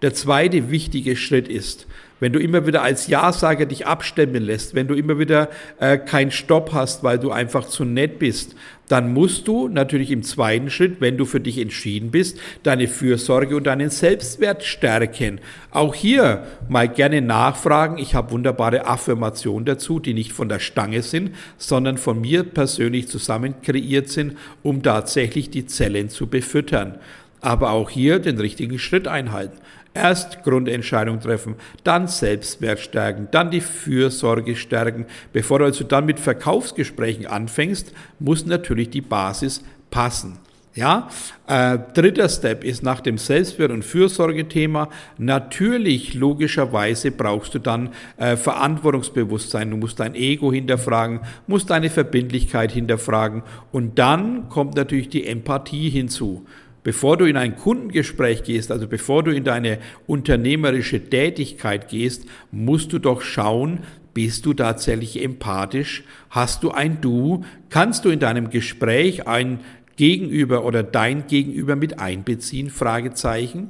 Der 0.01 0.15
zweite 0.15 0.71
wichtige 0.71 1.17
Schritt 1.17 1.49
ist, 1.49 1.89
wenn 2.21 2.33
du 2.33 2.39
immer 2.39 2.67
wieder 2.67 2.83
als 2.83 3.07
Ja-Sager 3.07 3.67
dich 3.67 3.87
abstemmen 3.87 4.43
lässt, 4.43 4.75
wenn 4.75 4.89
du 4.89 4.95
immer 4.95 5.19
wieder 5.19 5.51
äh, 5.79 5.99
keinen 5.99 6.31
Stopp 6.31 6.73
hast, 6.73 7.03
weil 7.03 7.19
du 7.19 7.31
einfach 7.31 7.67
zu 7.67 7.85
nett 7.85 8.19
bist, 8.19 8.57
dann 8.89 9.13
musst 9.13 9.47
du 9.49 9.69
natürlich 9.69 10.11
im 10.11 10.23
zweiten 10.23 10.71
Schritt, 10.71 11.01
wenn 11.01 11.17
du 11.17 11.25
für 11.25 11.41
dich 11.41 11.59
entschieden 11.59 12.11
bist, 12.11 12.39
deine 12.63 12.89
Fürsorge 12.89 13.57
und 13.57 13.67
deinen 13.67 13.91
Selbstwert 13.91 14.65
stärken. 14.65 15.41
Auch 15.71 15.95
hier 15.95 16.47
mal 16.69 16.89
gerne 16.89 17.21
nachfragen. 17.21 17.99
Ich 17.99 18.15
habe 18.15 18.31
wunderbare 18.31 18.87
Affirmationen 18.87 19.65
dazu, 19.65 20.01
die 20.01 20.15
nicht 20.15 20.33
von 20.33 20.49
der 20.49 20.59
Stange 20.61 21.03
sind, 21.03 21.35
sondern 21.57 21.99
von 21.99 22.21
mir 22.21 22.45
persönlich 22.45 23.09
zusammen 23.09 23.55
kreiert 23.63 24.09
sind, 24.09 24.37
um 24.63 24.83
tatsächlich 24.83 25.51
die 25.51 25.67
Zellen 25.67 26.09
zu 26.09 26.27
befüttern. 26.27 26.99
Aber 27.41 27.71
auch 27.71 27.91
hier 27.91 28.19
den 28.19 28.41
richtigen 28.41 28.81
Schritt 28.81 29.07
einhalten. 29.07 29.59
Erst 29.95 30.43
Grundentscheidung 30.45 31.21
treffen, 31.21 31.57
dann 31.83 32.07
Selbstwert 32.07 32.79
stärken, 32.79 33.29
dann 33.31 33.51
die 33.51 33.61
Fürsorge 33.61 34.55
stärken. 34.55 35.07
Bevor 35.33 35.59
du 35.59 35.65
also 35.65 35.85
dann 35.85 36.07
mit 36.07 36.21
Verkaufsgesprächen 36.21 37.27
anfängst, 37.27 37.93
muss 38.19 38.47
natürlich 38.47 38.91
die 38.91 39.01
Basis 39.01 39.63
passen. 39.91 40.39
Ja, 40.79 41.09
äh, 41.49 41.77
dritter 41.95 42.29
Step 42.29 42.63
ist 42.63 42.85
nach 42.85 43.01
dem 43.01 43.19
Selbstwert- 43.19 43.73
und 43.73 43.85
Fürsorgethema. 43.85 44.91
Natürlich, 45.17 46.15
logischerweise 46.15 47.11
brauchst 47.11 47.53
du 47.57 47.59
dann 47.59 47.89
äh, 48.17 48.37
Verantwortungsbewusstsein. 48.37 49.73
Du 49.73 49.77
musst 49.77 49.99
dein 49.99 50.15
Ego 50.15 50.53
hinterfragen, 50.53 51.21
musst 51.49 51.71
deine 51.71 51.91
Verbindlichkeit 51.91 52.71
hinterfragen. 52.71 53.43
Und 53.73 53.99
dann 53.99 54.49
kommt 54.51 54.77
natürlich 54.77 55.09
die 55.09 55.27
Empathie 55.27 55.91
hinzu. 55.91 56.47
Bevor 56.89 57.19
du 57.19 57.27
in 57.27 57.37
ein 57.37 57.55
Kundengespräch 57.55 58.45
gehst, 58.45 58.73
also 58.73 58.87
bevor 58.87 59.23
du 59.23 59.31
in 59.31 59.45
deine 59.45 59.79
unternehmerische 60.07 61.11
Tätigkeit 61.11 61.91
gehst, 61.91 62.25
musst 62.51 62.95
du 62.95 62.99
doch 62.99 63.21
schauen, 63.21 63.81
bist 64.15 64.47
du 64.47 64.55
tatsächlich 64.55 65.23
empathisch? 65.23 66.05
Hast 66.31 66.63
du 66.63 66.71
ein 66.71 67.03
Du? 67.03 67.45
Kannst 67.69 68.07
du 68.07 68.09
in 68.09 68.21
deinem 68.21 68.49
Gespräch 68.49 69.27
ein 69.29 69.61
Gegenüber 69.97 70.65
oder 70.65 70.83
dein 70.83 71.27
Gegenüber 71.27 71.77
mit 71.77 72.01
einbeziehen? 72.01 72.71
Fragezeichen. 72.71 73.69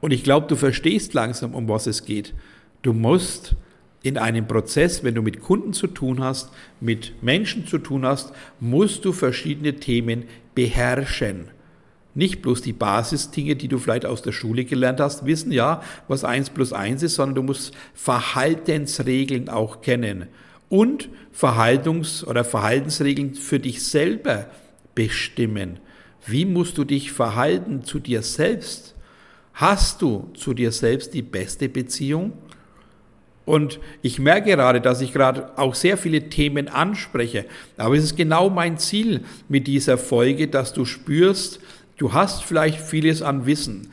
Und 0.00 0.12
ich 0.12 0.22
glaube, 0.22 0.46
du 0.46 0.54
verstehst 0.54 1.12
langsam, 1.12 1.56
um 1.56 1.68
was 1.68 1.88
es 1.88 2.04
geht. 2.04 2.34
Du 2.82 2.92
musst 2.92 3.56
in 4.04 4.16
einem 4.16 4.46
Prozess, 4.46 5.02
wenn 5.02 5.16
du 5.16 5.22
mit 5.22 5.40
Kunden 5.40 5.72
zu 5.72 5.88
tun 5.88 6.22
hast, 6.22 6.52
mit 6.80 7.20
Menschen 7.20 7.66
zu 7.66 7.78
tun 7.78 8.06
hast, 8.06 8.32
musst 8.60 9.04
du 9.04 9.10
verschiedene 9.10 9.74
Themen 9.74 10.26
beherrschen 10.54 11.48
nicht 12.16 12.42
bloß 12.42 12.62
die 12.62 12.72
Basisdinge, 12.72 13.56
die 13.56 13.68
du 13.68 13.78
vielleicht 13.78 14.06
aus 14.06 14.22
der 14.22 14.32
Schule 14.32 14.64
gelernt 14.64 15.00
hast, 15.00 15.26
wissen 15.26 15.52
ja, 15.52 15.82
was 16.08 16.24
eins 16.24 16.50
plus 16.50 16.72
eins 16.72 17.02
ist, 17.02 17.14
sondern 17.14 17.36
du 17.36 17.42
musst 17.42 17.74
Verhaltensregeln 17.94 19.48
auch 19.48 19.82
kennen 19.82 20.26
und 20.68 21.08
Verhaltungs- 21.32 22.24
oder 22.24 22.44
Verhaltensregeln 22.44 23.34
für 23.34 23.60
dich 23.60 23.84
selber 23.84 24.46
bestimmen. 24.94 25.78
Wie 26.26 26.44
musst 26.44 26.78
du 26.78 26.84
dich 26.84 27.12
verhalten 27.12 27.84
zu 27.84 28.00
dir 28.00 28.22
selbst? 28.22 28.94
Hast 29.52 30.02
du 30.02 30.30
zu 30.34 30.54
dir 30.54 30.72
selbst 30.72 31.14
die 31.14 31.22
beste 31.22 31.68
Beziehung? 31.68 32.32
Und 33.44 33.78
ich 34.02 34.18
merke 34.18 34.50
gerade, 34.50 34.80
dass 34.80 35.00
ich 35.00 35.12
gerade 35.12 35.56
auch 35.56 35.76
sehr 35.76 35.96
viele 35.96 36.28
Themen 36.28 36.68
anspreche. 36.68 37.44
Aber 37.76 37.94
es 37.94 38.02
ist 38.02 38.16
genau 38.16 38.50
mein 38.50 38.76
Ziel 38.76 39.20
mit 39.48 39.68
dieser 39.68 39.98
Folge, 39.98 40.48
dass 40.48 40.72
du 40.72 40.84
spürst, 40.84 41.60
Du 41.96 42.12
hast 42.12 42.44
vielleicht 42.44 42.80
vieles 42.80 43.22
an 43.22 43.46
Wissen, 43.46 43.88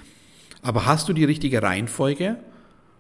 aber 0.62 0.86
hast 0.86 1.08
du 1.08 1.14
die 1.14 1.24
richtige 1.24 1.64
Reihenfolge? 1.64 2.38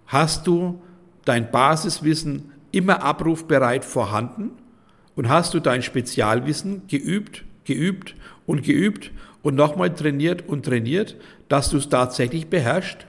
Hast 0.07 0.47
du 0.47 0.81
dein 1.25 1.51
Basiswissen 1.51 2.51
immer 2.71 3.03
abrufbereit 3.03 3.83
vorhanden? 3.83 4.51
Und 5.15 5.29
hast 5.29 5.53
du 5.53 5.59
dein 5.59 5.83
Spezialwissen 5.83 6.87
geübt, 6.87 7.43
geübt 7.65 8.15
und 8.45 8.63
geübt 8.63 9.11
und 9.41 9.55
nochmal 9.55 9.93
trainiert 9.93 10.47
und 10.47 10.65
trainiert, 10.65 11.17
dass 11.49 11.69
du 11.69 11.77
es 11.77 11.89
tatsächlich 11.89 12.47
beherrschst? 12.47 13.05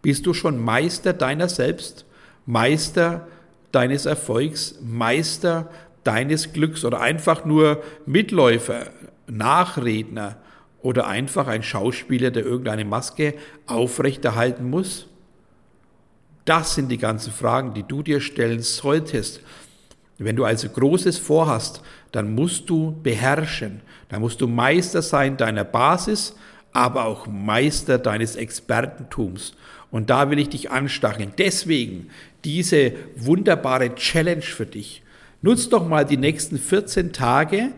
Bist 0.00 0.24
du 0.26 0.32
schon 0.32 0.58
Meister 0.58 1.12
deiner 1.12 1.48
selbst, 1.48 2.06
Meister 2.46 3.28
deines 3.70 4.06
Erfolgs, 4.06 4.78
Meister 4.82 5.70
deines 6.04 6.52
Glücks 6.52 6.84
oder 6.84 7.00
einfach 7.00 7.44
nur 7.44 7.82
Mitläufer, 8.06 8.86
Nachredner, 9.26 10.38
oder 10.82 11.06
einfach 11.06 11.46
ein 11.46 11.62
Schauspieler, 11.62 12.30
der 12.30 12.44
irgendeine 12.44 12.84
Maske 12.84 13.34
aufrechterhalten 13.66 14.68
muss? 14.68 15.06
Das 16.44 16.74
sind 16.74 16.90
die 16.90 16.98
ganzen 16.98 17.32
Fragen, 17.32 17.74
die 17.74 17.82
du 17.82 18.02
dir 18.02 18.20
stellen 18.20 18.62
solltest. 18.62 19.40
Wenn 20.18 20.36
du 20.36 20.44
also 20.44 20.68
Großes 20.68 21.18
vorhast, 21.18 21.82
dann 22.12 22.34
musst 22.34 22.70
du 22.70 22.96
beherrschen, 23.02 23.80
dann 24.08 24.20
musst 24.20 24.40
du 24.40 24.46
Meister 24.46 25.02
sein 25.02 25.36
deiner 25.36 25.64
Basis, 25.64 26.36
aber 26.72 27.04
auch 27.06 27.26
Meister 27.26 27.98
deines 27.98 28.36
Expertentums. 28.36 29.54
Und 29.90 30.10
da 30.10 30.30
will 30.30 30.38
ich 30.38 30.48
dich 30.48 30.70
anstacheln. 30.70 31.32
Deswegen 31.36 32.10
diese 32.44 32.92
wunderbare 33.16 33.94
Challenge 33.94 34.42
für 34.42 34.66
dich. 34.66 35.02
Nutz 35.42 35.68
doch 35.68 35.86
mal 35.86 36.04
die 36.04 36.16
nächsten 36.16 36.58
14 36.58 37.12
Tage 37.12 37.70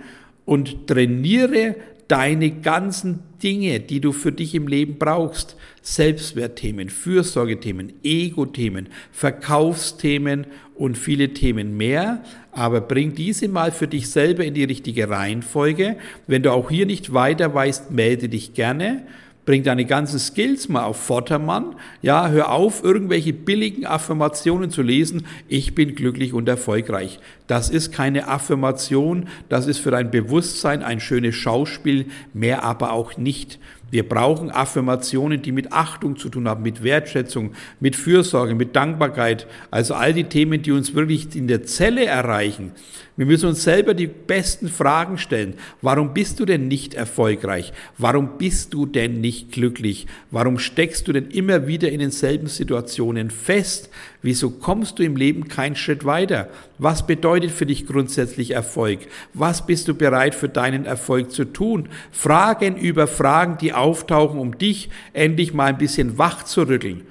und 0.44 0.86
trainiere 0.86 1.76
deine 2.08 2.50
ganzen 2.50 3.20
Dinge, 3.42 3.80
die 3.80 4.00
du 4.00 4.12
für 4.12 4.32
dich 4.32 4.54
im 4.54 4.66
Leben 4.66 4.98
brauchst, 4.98 5.56
Selbstwertthemen, 5.82 6.88
Fürsorgethemen, 6.88 7.92
Ego-Themen, 8.02 8.88
Verkaufsthemen 9.12 10.46
und 10.74 10.96
viele 10.96 11.34
Themen 11.34 11.76
mehr, 11.76 12.22
aber 12.52 12.80
bring 12.80 13.14
diese 13.14 13.48
mal 13.48 13.70
für 13.70 13.86
dich 13.86 14.08
selber 14.10 14.44
in 14.44 14.54
die 14.54 14.64
richtige 14.64 15.08
Reihenfolge. 15.08 15.96
Wenn 16.26 16.42
du 16.42 16.52
auch 16.52 16.70
hier 16.70 16.86
nicht 16.86 17.12
weiter 17.12 17.54
weißt, 17.54 17.90
melde 17.90 18.28
dich 18.28 18.54
gerne 18.54 19.04
bring 19.48 19.62
deine 19.62 19.86
ganzen 19.86 20.18
Skills 20.18 20.68
mal 20.68 20.84
auf 20.84 20.98
Vordermann. 20.98 21.74
Ja, 22.02 22.28
hör 22.28 22.52
auf, 22.52 22.84
irgendwelche 22.84 23.32
billigen 23.32 23.86
Affirmationen 23.86 24.70
zu 24.70 24.82
lesen. 24.82 25.24
Ich 25.48 25.74
bin 25.74 25.94
glücklich 25.94 26.34
und 26.34 26.46
erfolgreich. 26.50 27.18
Das 27.46 27.70
ist 27.70 27.90
keine 27.90 28.28
Affirmation. 28.28 29.26
Das 29.48 29.66
ist 29.66 29.78
für 29.78 29.90
dein 29.90 30.10
Bewusstsein 30.10 30.82
ein 30.82 31.00
schönes 31.00 31.34
Schauspiel, 31.34 32.08
mehr 32.34 32.62
aber 32.62 32.92
auch 32.92 33.16
nicht. 33.16 33.58
Wir 33.90 34.06
brauchen 34.06 34.50
Affirmationen, 34.50 35.40
die 35.40 35.52
mit 35.52 35.72
Achtung 35.72 36.18
zu 36.18 36.28
tun 36.28 36.46
haben, 36.46 36.62
mit 36.62 36.82
Wertschätzung, 36.82 37.52
mit 37.80 37.96
Fürsorge, 37.96 38.54
mit 38.54 38.76
Dankbarkeit. 38.76 39.46
Also 39.70 39.94
all 39.94 40.12
die 40.12 40.24
Themen, 40.24 40.60
die 40.60 40.72
uns 40.72 40.94
wirklich 40.94 41.34
in 41.34 41.48
der 41.48 41.64
Zelle 41.64 42.04
erreichen. 42.04 42.72
Wir 43.18 43.26
müssen 43.26 43.48
uns 43.48 43.64
selber 43.64 43.94
die 43.94 44.06
besten 44.06 44.68
Fragen 44.68 45.18
stellen. 45.18 45.54
Warum 45.82 46.14
bist 46.14 46.38
du 46.38 46.44
denn 46.44 46.68
nicht 46.68 46.94
erfolgreich? 46.94 47.72
Warum 47.98 48.38
bist 48.38 48.72
du 48.72 48.86
denn 48.86 49.20
nicht 49.20 49.50
glücklich? 49.50 50.06
Warum 50.30 50.60
steckst 50.60 51.08
du 51.08 51.12
denn 51.12 51.28
immer 51.32 51.66
wieder 51.66 51.90
in 51.90 51.98
denselben 51.98 52.46
Situationen 52.46 53.30
fest? 53.30 53.90
Wieso 54.22 54.50
kommst 54.50 55.00
du 55.00 55.02
im 55.02 55.16
Leben 55.16 55.48
keinen 55.48 55.74
Schritt 55.74 56.04
weiter? 56.04 56.48
Was 56.78 57.08
bedeutet 57.08 57.50
für 57.50 57.66
dich 57.66 57.88
grundsätzlich 57.88 58.52
Erfolg? 58.52 59.00
Was 59.34 59.66
bist 59.66 59.88
du 59.88 59.94
bereit 59.94 60.36
für 60.36 60.48
deinen 60.48 60.86
Erfolg 60.86 61.32
zu 61.32 61.44
tun? 61.44 61.88
Fragen 62.12 62.76
über 62.76 63.08
Fragen, 63.08 63.58
die 63.58 63.72
auftauchen, 63.72 64.38
um 64.38 64.58
dich 64.58 64.90
endlich 65.12 65.52
mal 65.52 65.66
ein 65.66 65.78
bisschen 65.78 66.18
wach 66.18 66.44
zu 66.44 66.62
rütteln. 66.62 67.02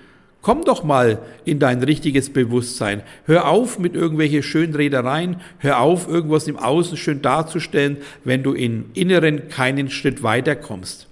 Komm 0.41 0.63
doch 0.63 0.83
mal 0.83 1.19
in 1.45 1.59
dein 1.59 1.83
richtiges 1.83 2.31
Bewusstsein. 2.31 3.01
Hör 3.25 3.47
auf 3.47 3.79
mit 3.79 3.95
irgendwelche 3.95 4.43
Schönredereien. 4.43 5.41
Hör 5.59 5.79
auf, 5.81 6.07
irgendwas 6.07 6.47
im 6.47 6.57
Außen 6.57 6.95
schön 6.97 7.21
darzustellen, 7.21 7.97
wenn 8.23 8.43
du 8.43 8.53
im 8.53 8.85
Inneren 8.93 9.49
keinen 9.49 9.89
Schritt 9.89 10.23
weiterkommst. 10.23 11.07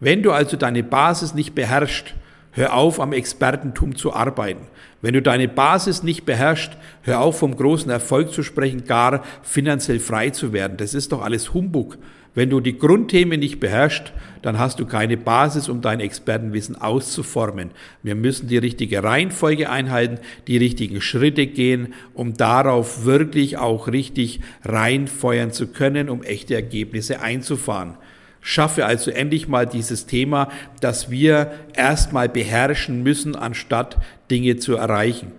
Wenn 0.00 0.22
du 0.22 0.32
also 0.32 0.56
deine 0.56 0.82
Basis 0.82 1.34
nicht 1.34 1.54
beherrschst, 1.54 2.14
Hör 2.58 2.74
auf, 2.74 2.98
am 2.98 3.12
Expertentum 3.12 3.94
zu 3.94 4.12
arbeiten. 4.12 4.66
Wenn 5.00 5.14
du 5.14 5.22
deine 5.22 5.46
Basis 5.46 6.02
nicht 6.02 6.24
beherrschst, 6.24 6.72
hör 7.02 7.20
auf, 7.20 7.38
vom 7.38 7.54
großen 7.54 7.88
Erfolg 7.88 8.32
zu 8.32 8.42
sprechen, 8.42 8.84
gar 8.84 9.22
finanziell 9.42 10.00
frei 10.00 10.30
zu 10.30 10.52
werden. 10.52 10.76
Das 10.76 10.92
ist 10.92 11.12
doch 11.12 11.22
alles 11.22 11.54
Humbug. 11.54 11.98
Wenn 12.38 12.50
du 12.50 12.60
die 12.60 12.78
Grundthemen 12.78 13.40
nicht 13.40 13.58
beherrschst, 13.58 14.12
dann 14.42 14.60
hast 14.60 14.78
du 14.78 14.86
keine 14.86 15.16
Basis, 15.16 15.68
um 15.68 15.80
dein 15.80 15.98
Expertenwissen 15.98 16.80
auszuformen. 16.80 17.72
Wir 18.04 18.14
müssen 18.14 18.46
die 18.46 18.58
richtige 18.58 19.02
Reihenfolge 19.02 19.68
einhalten, 19.68 20.20
die 20.46 20.56
richtigen 20.56 21.00
Schritte 21.00 21.48
gehen, 21.48 21.94
um 22.14 22.34
darauf 22.34 23.04
wirklich 23.04 23.56
auch 23.58 23.88
richtig 23.88 24.38
reinfeuern 24.64 25.50
zu 25.50 25.66
können, 25.66 26.08
um 26.08 26.22
echte 26.22 26.54
Ergebnisse 26.54 27.22
einzufahren. 27.22 27.96
Schaffe 28.40 28.86
also 28.86 29.10
endlich 29.10 29.48
mal 29.48 29.66
dieses 29.66 30.06
Thema, 30.06 30.48
dass 30.80 31.10
wir 31.10 31.54
erstmal 31.74 32.28
beherrschen 32.28 33.02
müssen, 33.02 33.34
anstatt 33.34 33.98
Dinge 34.30 34.58
zu 34.58 34.76
erreichen. 34.76 35.32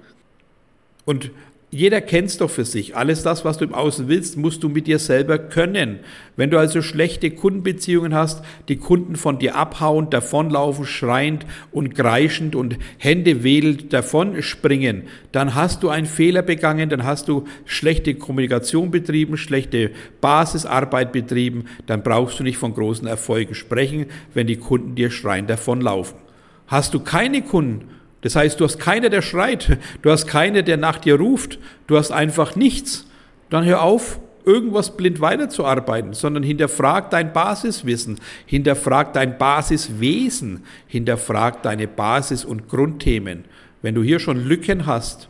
Und 1.05 1.31
jeder 1.71 2.01
kennt 2.01 2.29
es 2.29 2.37
doch 2.37 2.49
für 2.49 2.65
sich. 2.65 2.95
Alles 2.95 3.21
das, 3.21 3.45
was 3.45 3.59
du 3.59 3.65
im 3.65 3.75
Außen 3.75 4.07
willst, 4.07 4.37
musst 4.37 4.63
du 4.63 4.69
mit 4.69 4.87
dir 4.87 4.97
selber 4.97 5.37
können. 5.37 5.99
Wenn 6.35 6.49
du 6.49 6.57
also 6.57 6.81
schlechte 6.81 7.29
Kundenbeziehungen 7.29 8.15
hast, 8.15 8.43
die 8.69 8.77
Kunden 8.77 9.15
von 9.15 9.37
dir 9.37 9.55
abhauen, 9.55 10.09
davonlaufen, 10.09 10.85
schreiend 10.85 11.45
und 11.71 11.93
kreischend 11.93 12.55
und 12.55 12.79
Hände 12.97 13.43
wedelnd 13.43 13.93
davon 13.93 14.41
springen, 14.41 15.03
dann 15.31 15.53
hast 15.53 15.83
du 15.83 15.89
einen 15.89 16.07
Fehler 16.07 16.41
begangen, 16.41 16.89
dann 16.89 17.03
hast 17.03 17.27
du 17.27 17.45
schlechte 17.65 18.15
Kommunikation 18.15 18.89
betrieben, 18.89 19.37
schlechte 19.37 19.91
Basisarbeit 20.21 21.11
betrieben, 21.11 21.65
dann 21.85 22.01
brauchst 22.01 22.39
du 22.39 22.43
nicht 22.43 22.57
von 22.57 22.73
großen 22.73 23.07
Erfolgen 23.07 23.53
sprechen, 23.53 24.07
wenn 24.33 24.47
die 24.47 24.57
Kunden 24.57 24.95
dir 24.95 25.11
schreiend 25.11 25.51
davonlaufen. 25.51 26.17
Hast 26.65 26.95
du 26.95 26.99
keine 26.99 27.43
Kunden, 27.43 27.98
das 28.21 28.35
heißt, 28.35 28.59
du 28.59 28.65
hast 28.65 28.79
keiner, 28.79 29.09
der 29.09 29.21
schreit, 29.21 29.77
du 30.01 30.11
hast 30.11 30.27
keiner, 30.27 30.61
der 30.61 30.77
nach 30.77 30.97
dir 30.97 31.15
ruft, 31.15 31.59
du 31.87 31.97
hast 31.97 32.11
einfach 32.11 32.55
nichts. 32.55 33.05
Dann 33.49 33.65
hör 33.65 33.81
auf, 33.81 34.19
irgendwas 34.45 34.97
blind 34.97 35.21
weiterzuarbeiten, 35.21 36.13
sondern 36.13 36.43
hinterfrag 36.43 37.11
dein 37.11 37.33
Basiswissen, 37.33 38.19
hinterfrag 38.45 39.13
dein 39.13 39.37
Basiswesen, 39.37 40.63
hinterfrag 40.87 41.63
deine 41.63 41.87
Basis- 41.87 42.45
und 42.45 42.67
Grundthemen. 42.67 43.45
Wenn 43.81 43.95
du 43.95 44.03
hier 44.03 44.19
schon 44.19 44.43
Lücken 44.43 44.85
hast, 44.85 45.29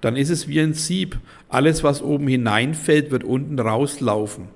dann 0.00 0.16
ist 0.16 0.30
es 0.30 0.46
wie 0.46 0.60
ein 0.60 0.74
Sieb. 0.74 1.18
Alles, 1.48 1.82
was 1.82 2.02
oben 2.02 2.28
hineinfällt, 2.28 3.10
wird 3.10 3.24
unten 3.24 3.58
rauslaufen. 3.58 4.48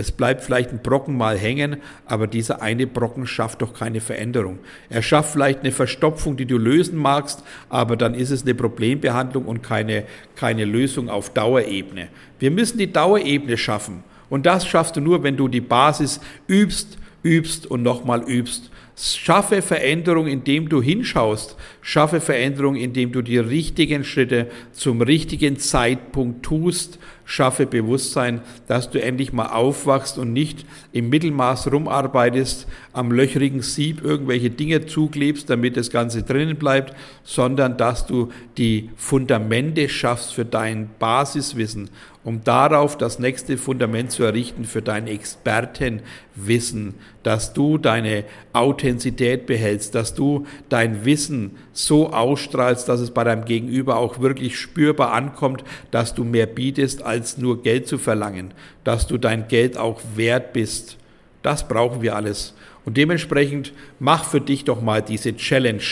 Es 0.00 0.12
bleibt 0.12 0.42
vielleicht 0.42 0.70
ein 0.70 0.80
Brocken 0.82 1.14
mal 1.14 1.36
hängen, 1.36 1.76
aber 2.06 2.26
dieser 2.26 2.62
eine 2.62 2.86
Brocken 2.86 3.26
schafft 3.26 3.60
doch 3.60 3.74
keine 3.74 4.00
Veränderung. 4.00 4.58
Er 4.88 5.02
schafft 5.02 5.32
vielleicht 5.32 5.60
eine 5.60 5.72
Verstopfung, 5.72 6.38
die 6.38 6.46
du 6.46 6.56
lösen 6.56 6.98
magst, 6.98 7.44
aber 7.68 7.98
dann 7.98 8.14
ist 8.14 8.30
es 8.30 8.42
eine 8.42 8.54
Problembehandlung 8.54 9.44
und 9.44 9.62
keine, 9.62 10.04
keine 10.36 10.64
Lösung 10.64 11.10
auf 11.10 11.34
Dauerebene. 11.34 12.08
Wir 12.38 12.50
müssen 12.50 12.78
die 12.78 12.90
Dauerebene 12.90 13.58
schaffen. 13.58 14.02
Und 14.30 14.46
das 14.46 14.66
schaffst 14.66 14.96
du 14.96 15.02
nur, 15.02 15.22
wenn 15.22 15.36
du 15.36 15.48
die 15.48 15.60
Basis 15.60 16.18
übst, 16.48 16.96
übst 17.22 17.66
und 17.66 17.82
nochmal 17.82 18.22
übst. 18.22 18.70
Schaffe 18.96 19.60
Veränderung, 19.60 20.26
indem 20.26 20.70
du 20.70 20.80
hinschaust. 20.80 21.56
Schaffe 21.82 22.20
Veränderung, 22.20 22.76
indem 22.76 23.12
du 23.12 23.20
die 23.20 23.38
richtigen 23.38 24.02
Schritte 24.04 24.50
zum 24.72 25.02
richtigen 25.02 25.58
Zeitpunkt 25.58 26.42
tust. 26.42 26.98
Schaffe 27.24 27.66
Bewusstsein, 27.66 28.40
dass 28.66 28.90
du 28.90 29.02
endlich 29.02 29.32
mal 29.32 29.46
aufwachst 29.46 30.18
und 30.18 30.32
nicht 30.32 30.66
im 30.92 31.08
Mittelmaß 31.08 31.70
rumarbeitest, 31.72 32.66
am 32.92 33.12
löchrigen 33.12 33.62
Sieb 33.62 34.02
irgendwelche 34.02 34.50
Dinge 34.50 34.86
zuklebst, 34.86 35.48
damit 35.48 35.76
das 35.76 35.90
Ganze 35.90 36.22
drinnen 36.22 36.56
bleibt, 36.56 36.94
sondern 37.22 37.76
dass 37.76 38.06
du 38.06 38.30
die 38.58 38.90
Fundamente 38.96 39.88
schaffst 39.88 40.34
für 40.34 40.44
dein 40.44 40.90
Basiswissen 40.98 41.90
um 42.22 42.44
darauf 42.44 42.98
das 42.98 43.18
nächste 43.18 43.56
Fundament 43.56 44.10
zu 44.10 44.24
errichten 44.24 44.64
für 44.64 44.82
dein 44.82 45.06
Expertenwissen, 45.06 46.94
dass 47.22 47.54
du 47.54 47.78
deine 47.78 48.24
Authentizität 48.52 49.46
behältst, 49.46 49.94
dass 49.94 50.14
du 50.14 50.46
dein 50.68 51.06
Wissen 51.06 51.52
so 51.72 52.10
ausstrahlst, 52.10 52.88
dass 52.88 53.00
es 53.00 53.10
bei 53.10 53.24
deinem 53.24 53.46
Gegenüber 53.46 53.96
auch 53.96 54.20
wirklich 54.20 54.58
spürbar 54.58 55.12
ankommt, 55.12 55.64
dass 55.90 56.14
du 56.14 56.24
mehr 56.24 56.46
bietest, 56.46 57.02
als 57.02 57.19
nur 57.38 57.62
Geld 57.62 57.86
zu 57.86 57.98
verlangen, 57.98 58.52
dass 58.84 59.06
du 59.06 59.18
dein 59.18 59.48
Geld 59.48 59.76
auch 59.76 60.00
wert 60.16 60.52
bist. 60.52 60.96
Das 61.42 61.66
brauchen 61.66 62.02
wir 62.02 62.16
alles. 62.16 62.54
Und 62.84 62.96
dementsprechend 62.96 63.72
mach 63.98 64.24
für 64.24 64.40
dich 64.40 64.64
doch 64.64 64.80
mal 64.80 65.02
diese 65.02 65.36
Challenge. 65.36 65.82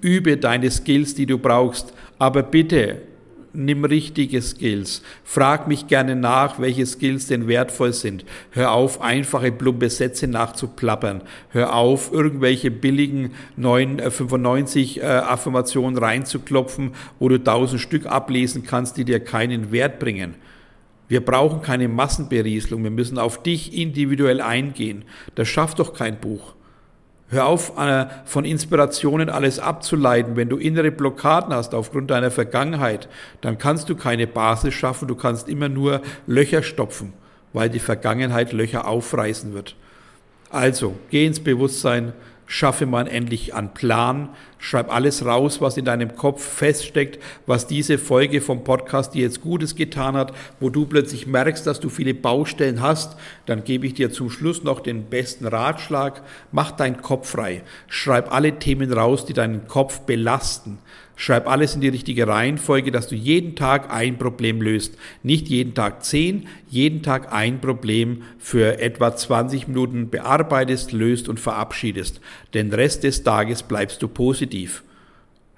Übe 0.00 0.36
deine 0.36 0.70
Skills, 0.70 1.14
die 1.14 1.26
du 1.26 1.38
brauchst, 1.38 1.92
aber 2.18 2.42
bitte 2.42 3.02
nimm 3.54 3.84
richtige 3.84 4.40
Skills. 4.40 5.02
Frag 5.24 5.68
mich 5.68 5.86
gerne 5.86 6.16
nach, 6.16 6.58
welche 6.58 6.86
Skills 6.86 7.26
denn 7.26 7.48
wertvoll 7.48 7.92
sind. 7.92 8.24
Hör 8.50 8.72
auf, 8.72 9.00
einfache 9.00 9.52
plumpe 9.52 9.90
Sätze 9.90 10.26
nachzuplappern. 10.26 11.22
Hör 11.50 11.74
auf, 11.74 12.12
irgendwelche 12.12 12.70
billigen 12.70 13.32
995 13.56 15.00
äh, 15.00 15.02
äh, 15.02 15.06
Affirmationen 15.06 15.98
reinzuklopfen, 15.98 16.92
wo 17.18 17.28
du 17.28 17.42
tausend 17.42 17.80
Stück 17.80 18.06
ablesen 18.06 18.64
kannst, 18.64 18.96
die 18.96 19.04
dir 19.04 19.20
keinen 19.20 19.72
Wert 19.72 19.98
bringen. 19.98 20.34
Wir 21.08 21.22
brauchen 21.22 21.60
keine 21.60 21.88
Massenberieselung. 21.88 22.82
Wir 22.82 22.90
müssen 22.90 23.18
auf 23.18 23.42
dich 23.42 23.76
individuell 23.76 24.40
eingehen. 24.40 25.04
Das 25.34 25.48
schafft 25.48 25.78
doch 25.78 25.92
kein 25.92 26.18
Buch. 26.18 26.54
Hör 27.32 27.46
auf, 27.46 27.78
äh, 27.78 28.04
von 28.26 28.44
Inspirationen 28.44 29.30
alles 29.30 29.58
abzuleiten. 29.58 30.36
Wenn 30.36 30.50
du 30.50 30.58
innere 30.58 30.90
Blockaden 30.90 31.54
hast 31.54 31.74
aufgrund 31.74 32.10
deiner 32.10 32.30
Vergangenheit, 32.30 33.08
dann 33.40 33.56
kannst 33.56 33.88
du 33.88 33.96
keine 33.96 34.26
Basis 34.26 34.74
schaffen, 34.74 35.08
du 35.08 35.14
kannst 35.14 35.48
immer 35.48 35.70
nur 35.70 36.02
Löcher 36.26 36.62
stopfen, 36.62 37.14
weil 37.54 37.70
die 37.70 37.78
Vergangenheit 37.78 38.52
Löcher 38.52 38.86
aufreißen 38.86 39.54
wird. 39.54 39.76
Also, 40.50 40.94
geh 41.08 41.24
ins 41.24 41.40
Bewusstsein, 41.40 42.12
schaffe 42.46 42.86
man 42.86 43.06
endlich 43.06 43.54
einen 43.54 43.72
Plan, 43.72 44.28
schreib 44.58 44.92
alles 44.92 45.24
raus, 45.24 45.60
was 45.60 45.76
in 45.76 45.84
deinem 45.84 46.16
Kopf 46.16 46.44
feststeckt, 46.44 47.22
was 47.46 47.66
diese 47.66 47.98
Folge 47.98 48.40
vom 48.40 48.64
Podcast 48.64 49.14
dir 49.14 49.22
jetzt 49.22 49.40
Gutes 49.40 49.74
getan 49.74 50.16
hat, 50.16 50.32
wo 50.60 50.70
du 50.70 50.86
plötzlich 50.86 51.26
merkst, 51.26 51.66
dass 51.66 51.80
du 51.80 51.88
viele 51.88 52.14
Baustellen 52.14 52.80
hast, 52.80 53.16
dann 53.46 53.64
gebe 53.64 53.86
ich 53.86 53.94
dir 53.94 54.12
zum 54.12 54.30
Schluss 54.30 54.62
noch 54.62 54.80
den 54.80 55.04
besten 55.04 55.46
Ratschlag, 55.46 56.22
mach 56.52 56.72
deinen 56.72 57.00
Kopf 57.00 57.30
frei, 57.30 57.62
schreib 57.88 58.32
alle 58.32 58.58
Themen 58.58 58.92
raus, 58.92 59.24
die 59.24 59.32
deinen 59.32 59.66
Kopf 59.66 60.00
belasten. 60.00 60.78
Schreib 61.14 61.48
alles 61.48 61.74
in 61.74 61.80
die 61.80 61.88
richtige 61.88 62.26
Reihenfolge, 62.26 62.90
dass 62.90 63.06
du 63.06 63.14
jeden 63.14 63.54
Tag 63.54 63.92
ein 63.92 64.18
Problem 64.18 64.60
löst. 64.60 64.96
Nicht 65.22 65.48
jeden 65.48 65.74
Tag 65.74 66.04
zehn, 66.04 66.48
jeden 66.68 67.02
Tag 67.02 67.32
ein 67.32 67.60
Problem 67.60 68.22
für 68.38 68.80
etwa 68.80 69.14
20 69.14 69.68
Minuten 69.68 70.10
bearbeitest, 70.10 70.92
löst 70.92 71.28
und 71.28 71.38
verabschiedest. 71.38 72.20
Den 72.54 72.72
Rest 72.72 73.04
des 73.04 73.22
Tages 73.22 73.62
bleibst 73.62 74.02
du 74.02 74.08
positiv. 74.08 74.82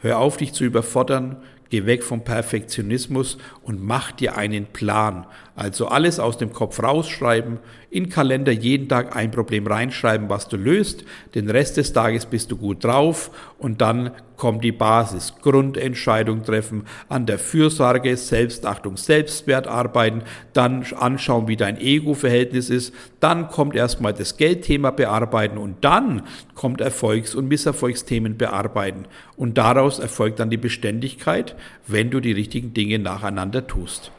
Hör 0.01 0.19
auf, 0.19 0.37
dich 0.37 0.53
zu 0.53 0.65
überfordern, 0.65 1.37
Geh 1.75 1.87
weg 1.87 2.05
vom 2.05 2.23
Perfektionismus 2.23 3.37
und 3.63 3.83
mach 3.83 4.13
dir 4.13 4.37
einen 4.37 4.67
Plan. 4.67 5.27
Also 5.57 5.87
alles 5.87 6.19
aus 6.19 6.37
dem 6.37 6.53
Kopf 6.53 6.83
rausschreiben, 6.83 7.61
in 7.89 8.09
Kalender 8.09 8.51
jeden 8.51 8.89
Tag 8.89 9.15
ein 9.15 9.31
Problem 9.31 9.69
reinschreiben, 9.69 10.29
was 10.29 10.49
du 10.49 10.57
löst. 10.57 11.05
Den 11.37 11.49
Rest 11.49 11.77
des 11.77 11.93
Tages 11.93 12.27
bist 12.27 12.51
du 12.51 12.57
gut 12.57 12.83
drauf 12.83 13.31
und 13.59 13.81
dann 13.81 14.11
kommt 14.37 14.65
die 14.65 14.73
Basis. 14.73 15.33
Grundentscheidung 15.43 16.43
treffen, 16.43 16.87
an 17.09 17.27
der 17.27 17.39
Fürsorge, 17.39 18.17
Selbstachtung, 18.17 18.97
Selbstwert 18.97 19.69
arbeiten, 19.69 20.23
dann 20.55 20.85
anschauen, 20.99 21.47
wie 21.47 21.57
dein 21.57 21.81
Ego-Verhältnis 21.81 22.69
ist. 22.69 22.93
Dann 23.21 23.47
kommt 23.47 23.77
erstmal 23.77 24.13
das 24.13 24.37
Geldthema 24.37 24.91
bearbeiten 24.91 25.57
und 25.57 25.85
dann 25.85 26.23
kommt 26.57 26.81
Erfolgs- 26.81 27.37
und 27.37 27.47
Misserfolgsthemen 27.47 28.37
bearbeiten. 28.37 29.05
Und 29.37 29.57
daraus 29.57 30.01
erfolgt 30.01 30.41
dann 30.41 30.51
die 30.51 30.57
Beständigkeit, 30.57 31.55
wenn 31.87 32.11
du 32.11 32.19
die 32.19 32.33
richtigen 32.33 32.75
Dinge 32.75 32.99
nacheinander 32.99 33.69
tust. 33.69 34.11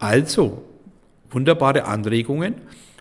Also, 0.00 0.64
wunderbare 1.30 1.84
Anregungen, 1.84 2.54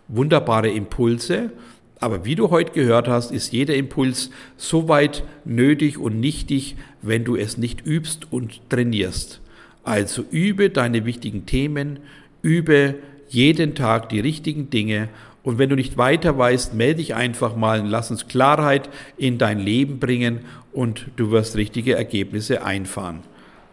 wunderbare 0.08 0.70
Impulse, 0.70 1.52
aber 2.00 2.24
wie 2.24 2.36
du 2.36 2.50
heute 2.50 2.72
gehört 2.72 3.08
hast, 3.08 3.32
ist 3.32 3.52
jeder 3.52 3.76
Impuls 3.76 4.30
so 4.56 4.88
weit 4.88 5.24
nötig 5.44 5.98
und 5.98 6.20
nichtig, 6.20 6.78
wenn 7.02 7.26
du 7.26 7.36
es 7.36 7.58
nicht 7.58 7.86
übst 7.86 8.32
und 8.32 8.62
trainierst. 8.70 9.42
Also 9.84 10.24
übe 10.32 10.70
deine 10.70 11.06
wichtigen 11.06 11.46
Themen, 11.46 12.00
übe 12.42 12.96
jeden 13.28 13.76
Tag 13.76 14.10
die 14.10 14.20
richtigen 14.20 14.70
Dinge 14.70 15.10
und 15.44 15.58
wenn 15.58 15.70
du 15.70 15.76
nicht 15.76 15.98
weiter 15.98 16.38
weißt, 16.38 16.74
melde 16.74 16.96
dich 16.96 17.16
einfach 17.16 17.56
mal 17.56 17.80
und 17.80 17.88
lass 17.88 18.12
uns 18.12 18.28
Klarheit 18.28 18.90
in 19.18 19.38
dein 19.38 19.60
Leben 19.60 20.00
bringen 20.00 20.42
und 20.72 21.08
du 21.16 21.32
wirst 21.32 21.56
richtige 21.56 21.96
Ergebnisse 21.96 22.64
einfahren. 22.64 23.22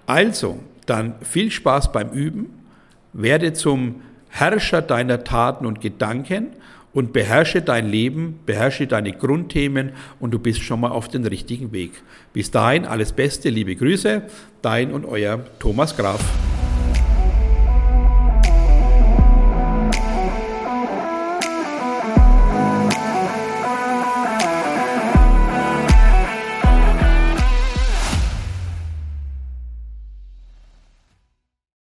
Also, 0.06 0.60
dann 0.86 1.14
viel 1.22 1.50
Spaß 1.50 1.92
beim 1.92 2.10
Üben, 2.10 2.46
werde 3.12 3.52
zum 3.52 3.96
Herrscher 4.38 4.82
deiner 4.82 5.24
Taten 5.24 5.64
und 5.64 5.80
Gedanken 5.80 6.48
und 6.92 7.14
beherrsche 7.14 7.62
dein 7.62 7.88
Leben, 7.88 8.40
beherrsche 8.44 8.86
deine 8.86 9.12
Grundthemen 9.12 9.92
und 10.20 10.32
du 10.32 10.38
bist 10.38 10.60
schon 10.60 10.80
mal 10.80 10.90
auf 10.90 11.08
den 11.08 11.24
richtigen 11.24 11.72
Weg. 11.72 12.02
Bis 12.34 12.50
dahin 12.50 12.84
alles 12.84 13.12
Beste, 13.12 13.48
liebe 13.48 13.74
Grüße, 13.76 14.22
dein 14.60 14.92
und 14.92 15.06
euer 15.06 15.40
Thomas 15.58 15.96
Graf. 15.96 16.20